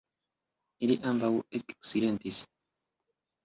Ili 0.87 0.95
ambaŭ 1.11 1.31
eksilentis. 1.61 2.43